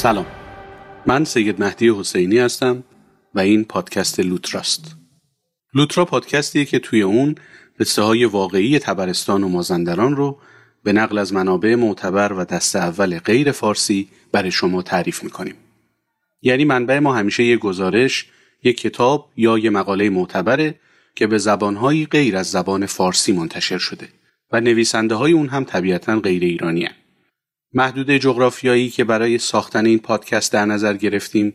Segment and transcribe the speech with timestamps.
[0.00, 0.26] سلام
[1.06, 2.84] من سید مهدی حسینی هستم
[3.34, 4.96] و این پادکست لوتراست
[5.74, 7.34] لوترا پادکستیه که توی اون
[7.80, 10.38] قصه های واقعی تبرستان و مازندران رو
[10.84, 15.54] به نقل از منابع معتبر و دست اول غیر فارسی برای شما تعریف می‌کنیم.
[16.42, 18.26] یعنی منبع ما همیشه یه گزارش،
[18.62, 20.74] یک کتاب یا یه مقاله معتبره
[21.14, 24.08] که به زبانهایی غیر از زبان فارسی منتشر شده
[24.52, 26.99] و نویسنده های اون هم طبیعتا غیر ایرانی هن.
[27.72, 31.54] محدوده جغرافیایی که برای ساختن این پادکست در نظر گرفتیم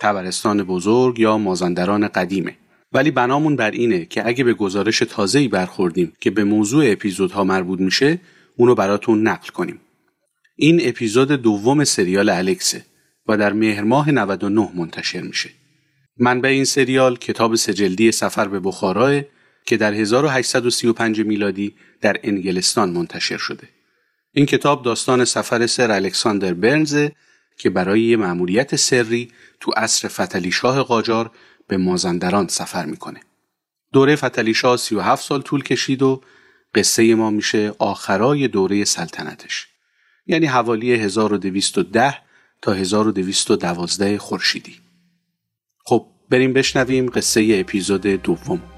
[0.00, 2.56] تبرستان بزرگ یا مازندران قدیمه.
[2.92, 7.80] ولی بنامون بر اینه که اگه به گزارش تازه‌ای برخوردیم که به موضوع اپیزودها مربوط
[7.80, 8.20] میشه
[8.56, 9.80] اونو براتون نقل کنیم.
[10.56, 12.84] این اپیزود دوم سریال الکسه
[13.28, 15.50] و در مهر ماه 99 منتشر میشه.
[16.18, 19.20] منبع این سریال کتاب سجلدی سفر به بخارا
[19.66, 23.75] که در 1835 میلادی در انگلستان منتشر شده.
[24.36, 27.08] این کتاب داستان سفر سر الکساندر برنز
[27.58, 31.30] که برای یه مأموریت سری تو عصر فتلی شاه قاجار
[31.68, 33.20] به مازندران سفر می‌کنه.
[33.92, 36.20] دوره فتلی شاه 37 سال طول کشید و
[36.74, 39.66] قصه ما میشه آخرای دوره سلطنتش.
[40.26, 42.18] یعنی حوالی 1210
[42.62, 44.76] تا 1212 خورشیدی.
[45.84, 48.75] خب بریم بشنویم قصه اپیزود دوم.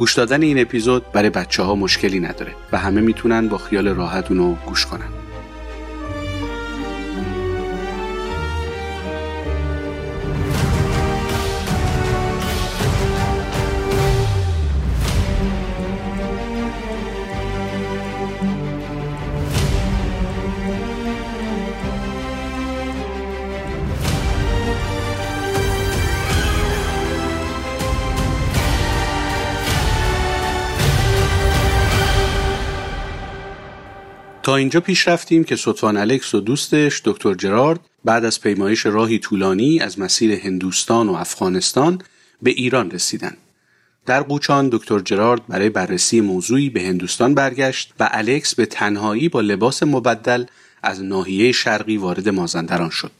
[0.00, 4.30] گوش دادن این اپیزود برای بچه ها مشکلی نداره و همه می‌تونن با خیال راحت
[4.30, 5.19] اونو گوش کنن.
[34.50, 39.18] تا اینجا پیش رفتیم که سلطان الکس و دوستش دکتر جرارد بعد از پیمایش راهی
[39.18, 42.02] طولانی از مسیر هندوستان و افغانستان
[42.42, 43.36] به ایران رسیدن.
[44.06, 49.40] در قوچان دکتر جرارد برای بررسی موضوعی به هندوستان برگشت و الکس به تنهایی با
[49.40, 50.44] لباس مبدل
[50.82, 53.12] از ناحیه شرقی وارد مازندران شد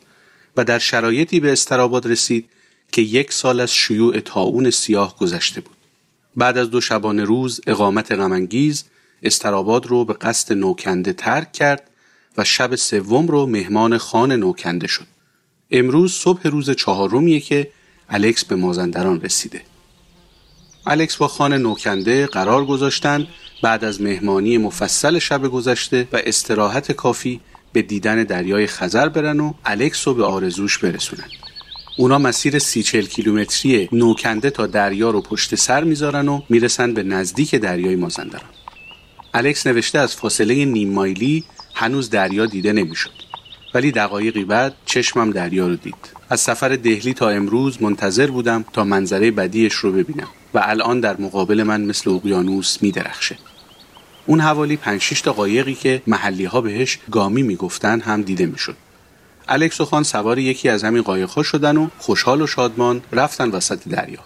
[0.57, 2.49] و در شرایطی به استراباد رسید
[2.93, 5.77] که یک سال از شیوع تاون سیاه گذشته بود.
[6.37, 8.85] بعد از دو شبانه روز اقامت غمانگیز
[9.23, 11.91] استراباد رو به قصد نوکنده ترک کرد
[12.39, 15.07] و شب سوم رو مهمان خان نوکنده شد.
[15.71, 17.71] امروز صبح روز چهارمیه که
[18.09, 19.63] الکس به مازندران رسیده.
[20.87, 23.27] الکس با خان نوکنده قرار گذاشتن
[23.63, 27.41] بعد از مهمانی مفصل شب گذشته و استراحت کافی
[27.73, 31.29] به دیدن دریای خزر برن و الکس رو به آرزوش برسونن.
[31.99, 37.03] اونا مسیر سی چل کیلومتری نوکنده تا دریا رو پشت سر می‌ذارن و می‌رسن به
[37.03, 38.51] نزدیک دریای مازندران.
[39.35, 43.11] الکس نوشته از فاصله نیم مایلی هنوز دریا دیده نمی‌شد.
[43.75, 45.95] ولی دقایقی بعد چشمم دریا رو دید.
[46.31, 51.21] از سفر دهلی تا امروز منتظر بودم تا منظره بدیش رو ببینم و الان در
[51.21, 53.39] مقابل من مثل اقیانوس میدرخشه.
[54.27, 58.77] اون حوالی پنج تا قایقی که محلی ها بهش گامی می‌گفتن هم دیده می‌شد.
[59.49, 63.89] الکس و خان سوار یکی از همین قایقها شدن و خوشحال و شادمان رفتن وسط
[63.89, 64.21] دریا.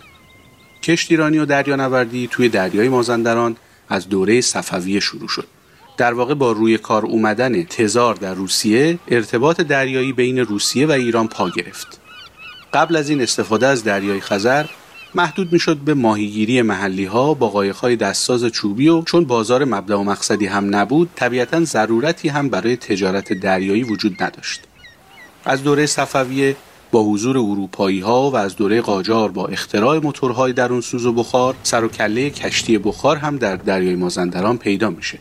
[0.83, 3.57] کشتیرانی و دریانوردی توی دریای مازندران
[3.89, 5.47] از دوره صفویه شروع شد.
[5.97, 11.29] در واقع با روی کار اومدن تزار در روسیه ارتباط دریایی بین روسیه و ایران
[11.29, 12.01] پا گرفت.
[12.73, 14.67] قبل از این استفاده از دریای خزر
[15.15, 20.05] محدود می‌شد به ماهیگیری محلی ها با های دستساز چوبی و چون بازار مبدا و
[20.05, 24.61] مقصدی هم نبود طبیعتا ضرورتی هم برای تجارت دریایی وجود نداشت.
[25.45, 26.57] از دوره صفویه
[26.95, 31.55] با حضور اروپایی ها و از دوره قاجار با اختراع موتورهای درون سوز و بخار
[31.63, 35.19] سر و کله کشتی بخار هم در دریای مازندران پیدا میشه.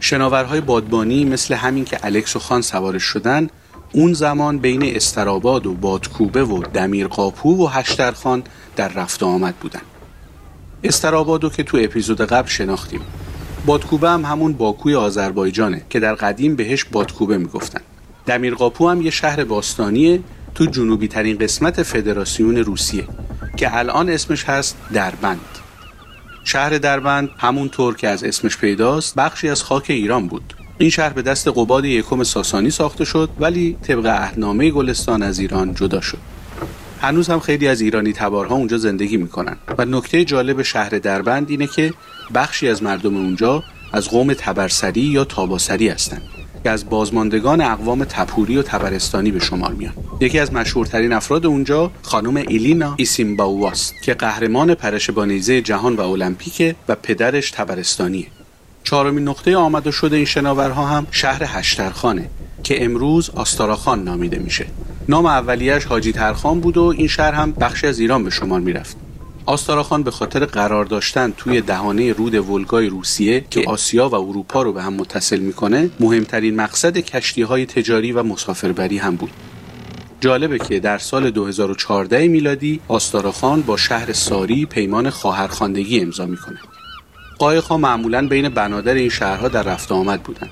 [0.00, 3.48] شناورهای بادبانی مثل همین که الکس و خان سوارش شدن
[3.92, 8.42] اون زمان بین استراباد و بادکوبه و دمیرقاپو و هشترخان
[8.76, 9.82] در رفت آمد بودن.
[10.84, 13.00] استرابادو که تو اپیزود قبل شناختیم.
[13.66, 17.80] بادکوبه هم همون باکوی آذربایجانه که در قدیم بهش بادکوبه می‌گفتن.
[18.26, 20.20] دمیرقاپو هم یه شهر باستانیه
[20.54, 23.04] تو جنوبی ترین قسمت فدراسیون روسیه
[23.56, 25.40] که الان اسمش هست دربند.
[26.44, 30.54] شهر دربند همونطور که از اسمش پیداست بخشی از خاک ایران بود.
[30.78, 35.74] این شهر به دست قباد یکم ساسانی ساخته شد ولی طبق اهنامه گلستان از ایران
[35.74, 36.18] جدا شد.
[37.00, 39.56] هنوز هم خیلی از ایرانی تبارها اونجا زندگی می‌کنن.
[39.78, 41.94] و نکته جالب شهر دربند اینه که
[42.34, 46.22] بخشی از مردم اونجا از قوم تبرسری یا تاباسری هستند
[46.64, 49.92] که از بازماندگان اقوام تپوری و تبرستانی به شمار میان.
[50.20, 56.00] یکی از مشهورترین افراد اونجا خانم ایلینا ایسیمباواست که قهرمان پرش با نیزه جهان و
[56.00, 58.26] المپیکه و پدرش تبرستانیه.
[58.84, 62.30] چهارمین نقطه آمد و شده این شناورها هم شهر هشترخانه
[62.62, 64.66] که امروز آستاراخان نامیده میشه.
[65.08, 68.96] نام اولیش حاجی ترخان بود و این شهر هم بخشی از ایران به شمار می‌رفت.
[69.46, 74.72] آستاراخان به خاطر قرار داشتن توی دهانه رود ولگای روسیه که آسیا و اروپا رو
[74.72, 79.30] به هم متصل می‌کنه مهمترین مقصد کشتی های تجاری و مسافربری هم بود.
[80.20, 86.58] جالبه که در سال 2014 میلادی آستاراخان با شهر ساری پیمان خواهرخواندگی امضا می‌کنه.
[87.38, 90.50] قایقها معمولا بین بنادر این شهرها در رفت آمد بودند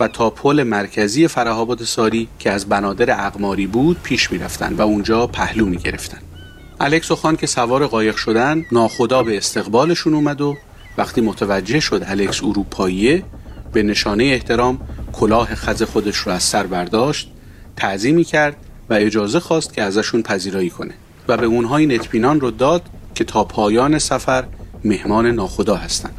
[0.00, 5.26] و تا پل مرکزی فرهاباد ساری که از بنادر اقماری بود پیش می‌رفتند و اونجا
[5.26, 6.31] پهلو می‌گرفتند
[6.80, 10.56] الکس و خان که سوار قایق شدن ناخدا به استقبالشون اومد و
[10.98, 13.24] وقتی متوجه شد الکس اروپاییه
[13.72, 14.80] به نشانه احترام
[15.12, 17.30] کلاه خز خودش رو از سر برداشت
[17.76, 18.56] تعظیمی کرد
[18.90, 20.94] و اجازه خواست که ازشون پذیرایی کنه
[21.28, 22.82] و به اونها این اطمینان رو داد
[23.14, 24.44] که تا پایان سفر
[24.84, 26.14] مهمان ناخدا هستند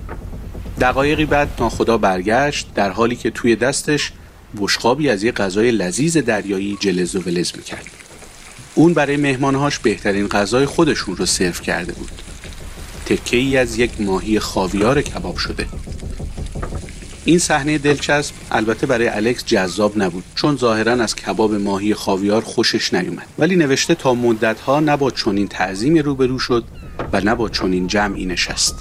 [0.81, 4.11] دقایقی بعد ناخدا برگشت در حالی که توی دستش
[4.57, 7.85] بشقابی از یه غذای لذیذ دریایی جلز و ولز می‌کرد.
[8.75, 12.11] اون برای مهمانهاش بهترین غذای خودشون رو سرو کرده بود.
[13.05, 15.67] تکه ای از یک ماهی خاویار کباب شده.
[17.25, 22.93] این صحنه دلچسب البته برای الکس جذاب نبود چون ظاهرا از کباب ماهی خاویار خوشش
[22.93, 23.27] نیومد.
[23.39, 26.63] ولی نوشته تا مدتها نه با چنین تعظیمی روبرو شد
[27.13, 28.75] و نه با چنین جمعی نشست.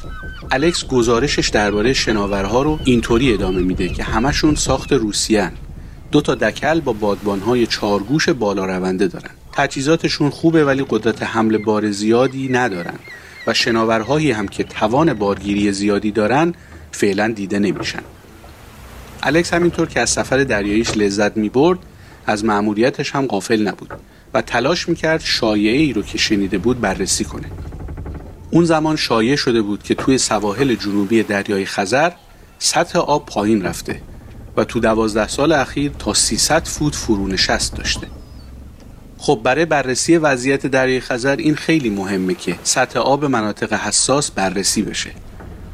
[0.50, 5.52] الکس گزارشش درباره شناورها رو اینطوری ادامه میده که همشون ساخت روسیان
[6.12, 9.30] دو تا دکل با بادبانهای چارگوش بالا رونده دارن.
[9.52, 12.98] تجهیزاتشون خوبه ولی قدرت حمل بار زیادی ندارن
[13.46, 16.54] و شناورهایی هم که توان بارگیری زیادی دارن
[16.92, 18.02] فعلا دیده نمیشن.
[19.22, 21.78] الکس همینطور که از سفر دریاییش لذت می‌برد
[22.26, 23.90] از مأموریتش هم غافل نبود
[24.34, 27.50] و تلاش می‌کرد شایعه ای رو که شنیده بود بررسی کنه.
[28.50, 32.12] اون زمان شایع شده بود که توی سواحل جنوبی دریای خزر
[32.58, 34.02] سطح آب پایین رفته
[34.56, 38.06] و تو دوازده سال اخیر تا 300 فوت فرونشست داشته.
[39.22, 44.82] خب برای بررسی وضعیت دریای خزر این خیلی مهمه که سطح آب مناطق حساس بررسی
[44.82, 45.10] بشه.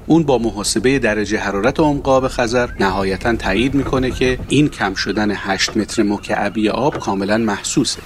[0.06, 5.76] اون با محاسبه درجه حرارت عمق خزر نهایتا تایید می‌کنه که این کم شدن 8
[5.76, 8.00] متر مکعبی آب کاملا محسوسه.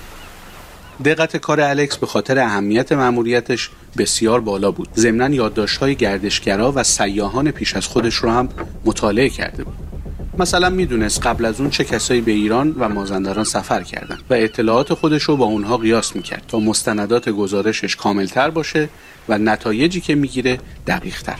[1.04, 4.88] دقت کار الکس به خاطر اهمیت مأموریتش بسیار بالا بود.
[4.96, 5.50] ضمنا
[5.80, 8.48] های گردشگرا و سیاهان پیش از خودش رو هم
[8.84, 9.91] مطالعه کرده بود.
[10.38, 14.94] مثلا می‌دونست قبل از اون چه کسایی به ایران و مازندران سفر کردن و اطلاعات
[14.94, 18.88] خودش رو با اونها قیاس می‌کرد تا مستندات گزارشش کاملتر باشه
[19.28, 21.38] و نتایجی که می‌گیره دقیقتر.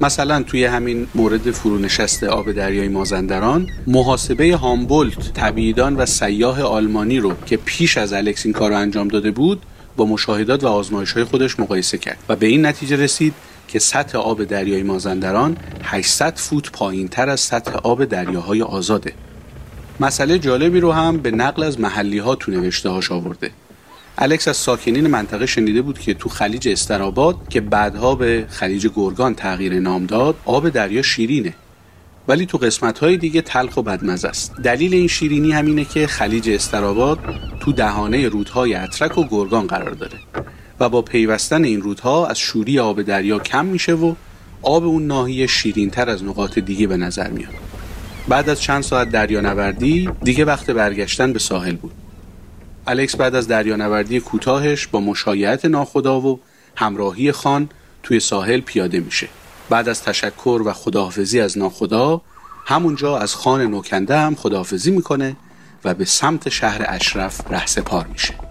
[0.00, 7.34] مثلا توی همین مورد فرونشست آب دریای مازندران محاسبه هامبولت طبیعیدان و سیاه آلمانی رو
[7.46, 9.62] که پیش از الکس این کار رو انجام داده بود
[9.96, 13.34] با مشاهدات و آزمایش های خودش مقایسه کرد و به این نتیجه رسید
[13.70, 19.12] که سطح آب دریای مازندران 800 فوت پایین تر از سطح آب دریاهای آزاده.
[20.00, 23.50] مسئله جالبی رو هم به نقل از محلی ها تو نوشته هاش آورده.
[24.18, 29.34] الکس از ساکنین منطقه شنیده بود که تو خلیج استراباد که بعدها به خلیج گرگان
[29.34, 31.54] تغییر نام داد آب دریا شیرینه.
[32.28, 34.54] ولی تو قسمت های دیگه تلخ و بدمزه است.
[34.64, 37.18] دلیل این شیرینی همینه که خلیج استراباد
[37.60, 40.18] تو دهانه رودهای اترک و گرگان قرار داره.
[40.80, 44.14] و با پیوستن این رودها از شوری آب دریا کم میشه و
[44.62, 47.54] آب اون ناحیه شیرین تر از نقاط دیگه به نظر میاد.
[48.28, 51.92] بعد از چند ساعت دریانوردی دیگه وقت برگشتن به ساحل بود.
[52.86, 56.40] الکس بعد از دریانوردی کوتاهش با مشایعت ناخدا و
[56.76, 57.68] همراهی خان
[58.02, 59.28] توی ساحل پیاده میشه.
[59.70, 62.20] بعد از تشکر و خداحافظی از ناخدا
[62.66, 65.36] همونجا از خان نوکنده هم خداحافظی می‌کنه
[65.84, 68.49] و به سمت شهر اشرف رهسپار میشه.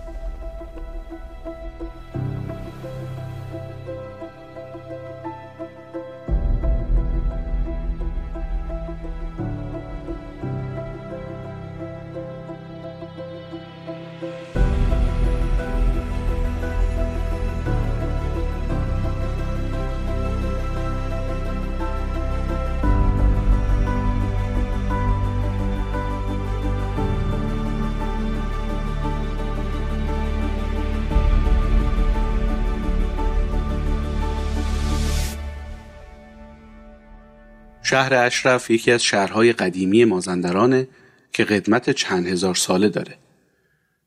[37.89, 40.88] شهر اشرف یکی از شهرهای قدیمی مازندرانه
[41.34, 43.17] که قدمت چند هزار ساله داره.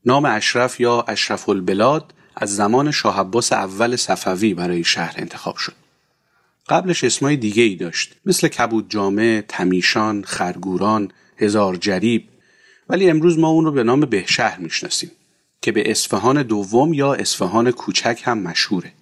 [0.05, 5.73] نام اشرف یا اشرف البلاد از زمان شاه عباس اول صفوی برای شهر انتخاب شد.
[6.69, 12.27] قبلش اسمای دیگه ای داشت مثل کبود جامع، تمیشان، خرگوران، هزار جریب
[12.89, 15.11] ولی امروز ما اون رو به نام بهشهر می‌شناسیم
[15.61, 18.93] که به اصفهان دوم یا اصفهان کوچک هم مشهوره.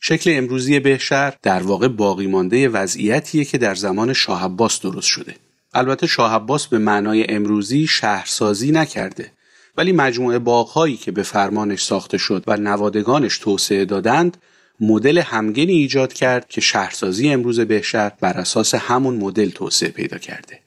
[0.00, 5.34] شکل امروزی بهشهر در واقع باقی مانده وضعیتیه که در زمان شاه عباس درست شده.
[5.74, 9.32] البته شاه عباس به معنای امروزی شهرسازی نکرده
[9.76, 14.36] ولی مجموعه باغهایی که به فرمانش ساخته شد و نوادگانش توسعه دادند
[14.80, 20.60] مدل همگنی ایجاد کرد که شهرسازی امروز بهشهر بر اساس همون مدل توسعه پیدا کرده.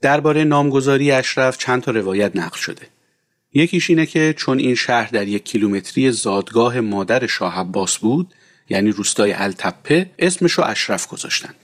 [0.00, 2.86] درباره نامگذاری اشرف چند تا روایت نقل شده.
[3.54, 8.34] یکیش اینه که چون این شهر در یک کیلومتری زادگاه مادر شاه عباس بود
[8.70, 11.54] یعنی روستای التپه اسمش رو اشرف گذاشتن.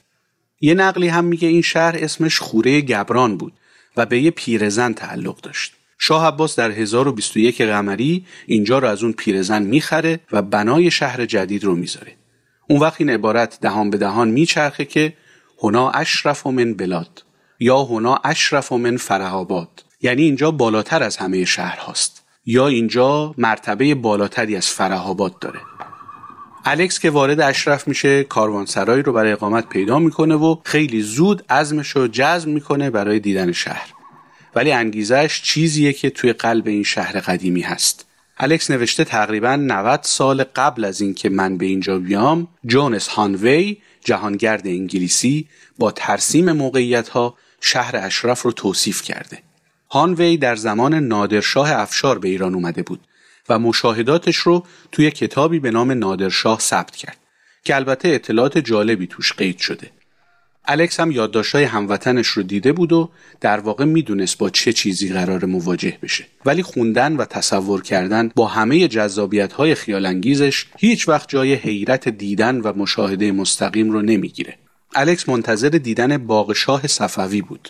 [0.61, 3.53] یه نقلی هم میگه این شهر اسمش خوره گبران بود
[3.97, 5.73] و به یه پیرزن تعلق داشت.
[5.99, 11.65] شاه عباس در 1021 قمری اینجا رو از اون پیرزن می‌خره و بنای شهر جدید
[11.65, 12.13] رو می‌ذاره.
[12.69, 15.13] اون وقت این عبارت دهان به دهان میچرخه که
[15.63, 17.23] هنا اشرف من بلاد
[17.61, 23.95] یا هنا اشرف من فرهاباد یعنی اینجا بالاتر از همه شهر هاست یا اینجا مرتبه
[23.95, 25.61] بالاتری از فرهاباد داره
[26.69, 31.89] الکس که وارد اشرف میشه کاروانسرایی رو برای اقامت پیدا می‌کنه و خیلی زود عزمش
[31.89, 33.89] رو جزم می‌کنه برای دیدن شهر.
[34.55, 38.07] ولی انگیزش چیزیه که توی قلب این شهر قدیمی هست.
[38.39, 44.67] الکس نوشته تقریبا 90 سال قبل از اینکه من به اینجا بیام جونس هانوی جهانگرد
[44.67, 49.39] انگلیسی با ترسیم موقعیت ها شهر اشرف رو توصیف کرده.
[49.91, 53.01] هانوی در زمان نادرشاه افشار به ایران اومده بود.
[53.49, 57.17] و مشاهداتش رو توی کتابی به نام نادرشاه ثبت کرد
[57.65, 59.91] که البته اطلاعات جالبی توش قید شده.
[60.69, 63.11] الکس هم یادداشت‌های هموطنش رو دیده بود و
[63.41, 66.27] در واقع می‌دونست با چه چیزی قرار مواجه بشه.
[66.45, 72.73] ولی خوندن و تصور کردن با همه جذابیت‌های خیالانگیزش هیچ وقت جای حیرت دیدن و
[72.77, 74.59] مشاهده مستقیم رو نمی‌گیره.
[74.95, 77.69] الکس منتظر دیدن باغ شاه صفوی بود.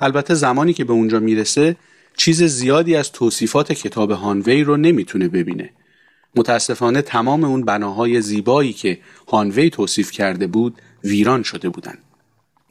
[0.00, 1.76] البته زمانی که به اونجا می‌رسه
[2.20, 5.70] چیز زیادی از توصیفات کتاب هانوی رو نمی‌تونه ببینه
[6.36, 8.98] متاسفانه تمام اون بناهای زیبایی که
[9.28, 10.74] هانوی توصیف کرده بود
[11.04, 11.98] ویران شده بودند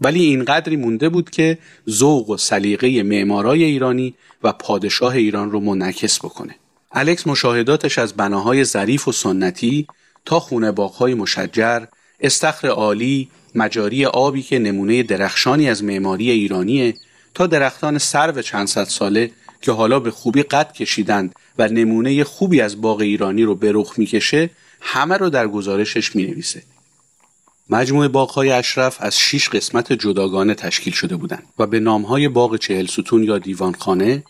[0.02, 1.58] ولی اینقدری مونده بود که
[1.90, 6.56] ذوق و سلیقه معمارای ایرانی و پادشاه ایران رو منعکس بکنه.
[6.92, 9.88] الکس مشاهداتش از بناهای ظریف و سنتی
[10.26, 11.86] تا خونه باغهای مشجر،
[12.20, 16.94] استخر عالی، مجاری آبی که نمونه درخشانی از معماری ایرانیه
[17.34, 22.62] تا درختان سرو چند صد ساله که حالا به خوبی قد کشیدند و نمونه خوبی
[22.62, 24.50] از باغ ایرانی رو به رخ می‌کشه
[24.82, 26.64] همه رو در گزارشش می‌نویسه.
[27.70, 32.86] مجموعه باغهای اشرف از شش قسمت جداگانه تشکیل شده بودند و به نامهای باغ چهل
[32.86, 34.24] ستون یا دیوانخانه،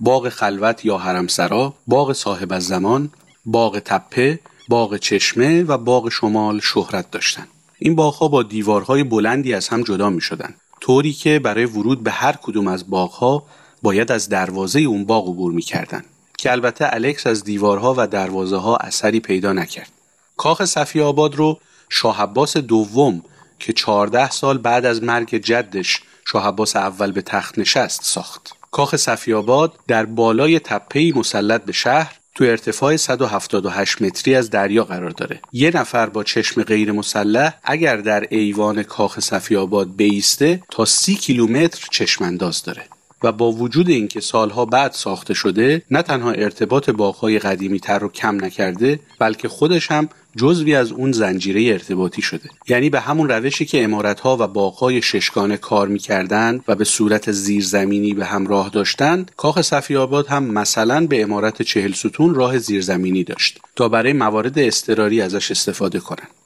[0.00, 3.10] باغ خلوت یا حرمسرا، باغ صاحب از زمان،
[3.46, 7.48] باغ تپه، باغ چشمه و باغ شمال شهرت داشتند.
[7.78, 10.54] این باغها با دیوارهای بلندی از هم جدا می شدن.
[10.80, 13.46] طوری که برای ورود به هر کدوم از باغها
[13.86, 16.02] باید از دروازه اون باغ عبور می کردن.
[16.38, 19.90] که البته الکس از دیوارها و دروازه ها اثری پیدا نکرد.
[20.36, 23.22] کاخ صفی آباد رو شاه عباس دوم
[23.58, 26.02] که 14 سال بعد از مرگ جدش
[26.32, 28.52] شاه عباس اول به تخت نشست ساخت.
[28.70, 35.10] کاخ صفیاباد در بالای تپه‌ای مسلط به شهر تو ارتفاع 178 متری از دریا قرار
[35.10, 35.40] داره.
[35.52, 41.88] یه نفر با چشم غیر مسلح اگر در ایوان کاخ صفیاباد بیسته تا سی کیلومتر
[41.90, 42.82] چشم انداز داره.
[43.22, 48.08] و با وجود اینکه سالها بعد ساخته شده نه تنها ارتباط باغهای قدیمی تر رو
[48.08, 52.50] کم نکرده بلکه خودش هم جزوی از اون زنجیره ارتباطی شده.
[52.68, 58.14] یعنی به همون روشی که امارتها و باغهای ششگانه کار می‌کردند و به صورت زیرزمینی
[58.14, 63.60] به همراه داشتند کاخ صفی آباد هم مثلا به امارت چهل ستون راه زیرزمینی داشت
[63.76, 66.45] تا برای موارد اضطراری ازش استفاده کنند.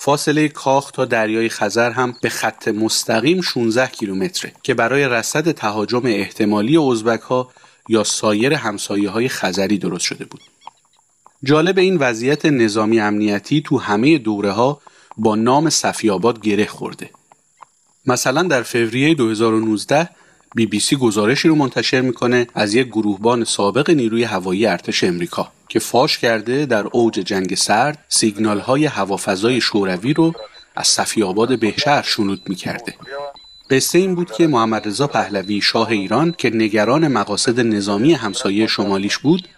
[0.00, 6.02] فاصله کاخ تا دریای خزر هم به خط مستقیم 16 کیلومتره که برای رصد تهاجم
[6.06, 7.50] احتمالی ازبک ها
[7.88, 10.40] یا سایر همسایه های خزری درست شده بود.
[11.44, 14.80] جالب این وضعیت نظامی امنیتی تو همه دوره ها
[15.16, 17.10] با نام صفیاباد گره خورده.
[18.06, 20.08] مثلا در فوریه 2019
[20.54, 25.52] بی بی سی گزارشی رو منتشر می‌کنه از یک گروهبان سابق نیروی هوایی ارتش امریکا
[25.68, 30.34] که فاش کرده در اوج جنگ سرد سیگنال های هوافضای شوروی رو
[30.76, 32.94] از صفی آباد بهشهر شنود می‌کرده.
[33.70, 39.18] قصه این بود که محمد رضا پهلوی شاه ایران که نگران مقاصد نظامی همسایه شمالیش
[39.18, 39.48] بود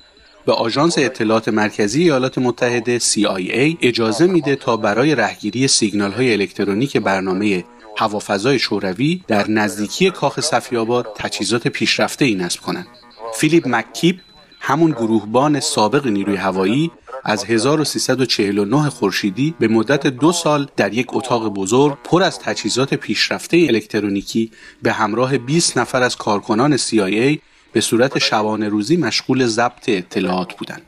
[0.46, 6.96] به آژانس اطلاعات مرکزی ایالات متحده CIA اجازه میده تا برای رهگیری سیگنال های الکترونیک
[6.96, 7.64] برنامه
[7.96, 12.86] هوافضای شوروی در نزدیکی کاخ صفیاباد تجهیزات پیشرفته ای نصب کنند.
[13.34, 14.16] فیلیپ مکیپ
[14.60, 16.90] همون گروهبان سابق نیروی هوایی
[17.24, 23.56] از 1349 خورشیدی به مدت دو سال در یک اتاق بزرگ پر از تجهیزات پیشرفته
[23.56, 24.50] الکترونیکی
[24.82, 27.38] به همراه 20 نفر از کارکنان CIA
[27.72, 30.82] به صورت شبانه روزی مشغول ضبط اطلاعات بودند.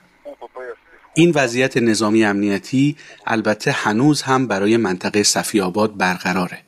[1.15, 6.59] این وضعیت نظامی امنیتی البته هنوز هم برای منطقه صفی آباد برقراره.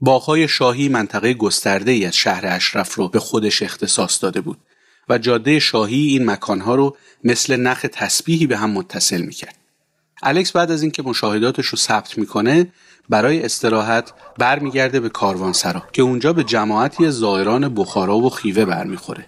[0.00, 4.58] باغهای شاهی منطقه گسترده ای از شهر اشرف رو به خودش اختصاص داده بود
[5.10, 9.56] و جاده شاهی این مکانها رو مثل نخ تسبیحی به هم متصل می‌کرد.
[10.22, 12.72] الکس بعد از اینکه مشاهداتش رو ثبت می‌کنه
[13.08, 19.26] برای استراحت برمیگرده به کاروانسرا که اونجا به جماعتی زائران بخارا و خیوه برمیخوره.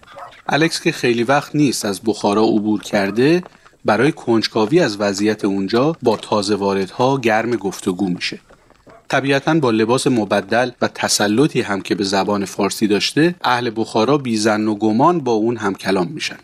[0.49, 3.43] الکس که خیلی وقت نیست از بخارا عبور کرده
[3.85, 8.41] برای کنجکاوی از وضعیت اونجا با تازه واردها گرم گفتگو میشه.
[9.13, 14.69] طبیعتا با لباس مبدل و تسلطی هم که به زبان فارسی داشته اهل بخارا بیزن
[14.69, 16.39] و گمان با اون هم کلام میشن.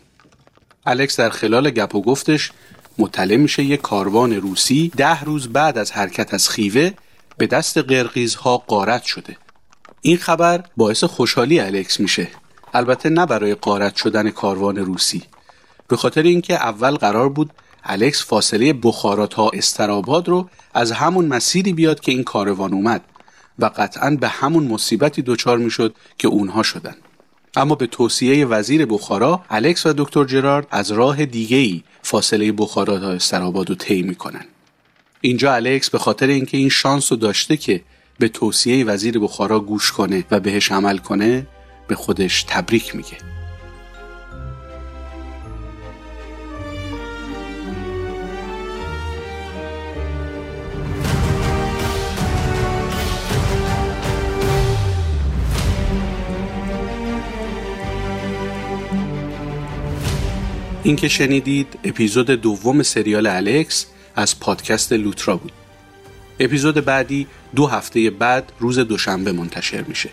[0.85, 2.51] الکس در خلال گپ و گفتش
[2.97, 6.91] مطلع میشه یک کاروان روسی ده روز بعد از حرکت از خیوه
[7.37, 9.37] به دست قرقیزها قارت شده.
[10.01, 12.27] این خبر باعث خوشحالی الکس میشه.
[12.73, 15.23] البته نه برای قارت شدن کاروان روسی
[15.87, 17.49] به خاطر اینکه اول قرار بود
[17.83, 23.01] الکس فاصله بخارا تا استراباد رو از همون مسیری بیاد که این کاروان اومد
[23.59, 26.95] و قطعا به همون مصیبتی دچار می‌شد که اونها شدن.
[27.55, 33.11] اما به توصیه وزیر بخارا الکس و دکتر جرارد از راه دیگه فاصله بخارا تا
[33.11, 34.45] استراباد رو طی می‌کنن.
[35.21, 37.81] اینجا الکس به خاطر اینکه این شانس رو داشته که
[38.19, 41.47] به توصیه وزیر بخارا گوش کنه و بهش عمل کنه
[41.87, 43.38] به خودش تبریک میگه.
[60.89, 65.51] این که شنیدید اپیزود دوم سریال الکس از پادکست لوترا بود.
[66.39, 70.09] اپیزود بعدی دو هفته بعد روز دوشنبه منتشر میشه.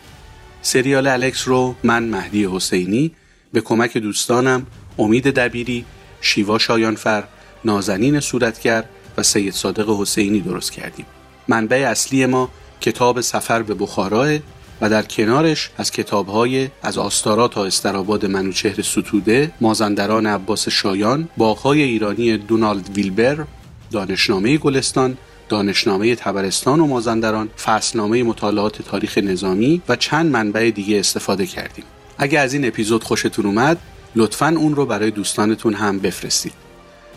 [0.63, 3.13] سریال الکس رو من مهدی حسینی
[3.53, 4.67] به کمک دوستانم
[4.99, 5.85] امید دبیری
[6.21, 7.25] شیوا شایانفر
[7.65, 8.85] نازنین صورتگر
[9.17, 11.07] و سید صادق حسینی درست کردیم.
[11.49, 14.39] منبع اصلی ما کتاب سفر به بخاراه
[14.81, 21.83] و در کنارش از کتابهای از آستارا تا استراباد منوچهر ستوده مازندران عباس شایان باغهای
[21.83, 23.45] ایرانی دونالد ویلبر
[23.91, 25.17] دانشنامه گلستان
[25.49, 31.85] دانشنامه تبرستان و مازندران فصلنامه مطالعات تاریخ نظامی و چند منبع دیگه استفاده کردیم.
[32.19, 33.79] اگر از این اپیزود خوشتون اومد
[34.17, 36.53] لطفا اون رو برای دوستانتون هم بفرستید.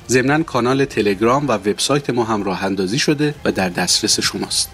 [0.09, 4.69] ضمنا کانال تلگرام و وبسایت ما هم راه اندازی شده و در دسترس شماست.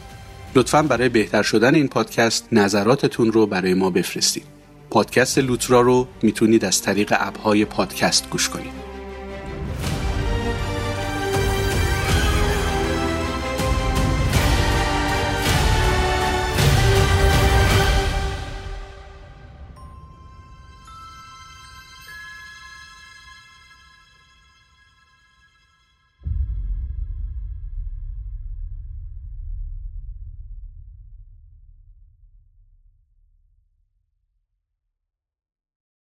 [0.55, 4.43] لطفا برای بهتر شدن این پادکست نظراتتون رو برای ما بفرستید.
[4.89, 8.84] پادکست لوترا رو می‌تونید از طریق اپهای پادکست گوش کنید.